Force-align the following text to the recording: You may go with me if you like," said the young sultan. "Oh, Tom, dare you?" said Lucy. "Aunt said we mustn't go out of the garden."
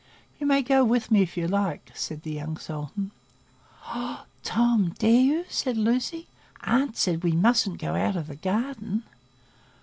You 0.39 0.47
may 0.47 0.63
go 0.63 0.83
with 0.83 1.11
me 1.11 1.21
if 1.21 1.37
you 1.37 1.47
like," 1.47 1.91
said 1.93 2.23
the 2.23 2.31
young 2.31 2.57
sultan. 2.57 3.11
"Oh, 3.89 4.25
Tom, 4.41 4.95
dare 4.97 5.21
you?" 5.21 5.45
said 5.47 5.77
Lucy. 5.77 6.25
"Aunt 6.63 6.97
said 6.97 7.23
we 7.23 7.33
mustn't 7.33 7.77
go 7.77 7.93
out 7.93 8.15
of 8.15 8.25
the 8.25 8.35
garden." 8.35 9.03